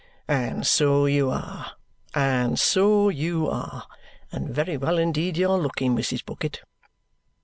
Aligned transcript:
"And 0.27 0.65
so 0.65 1.05
you 1.05 1.29
are. 1.29 1.73
And 2.15 2.57
so 2.57 3.09
you 3.09 3.47
are! 3.47 3.85
And 4.31 4.49
very 4.49 4.75
well 4.75 4.97
indeed 4.97 5.37
you 5.37 5.47
are 5.51 5.59
looking, 5.59 5.95
Mrs. 5.95 6.25
Bucket!" 6.25 6.63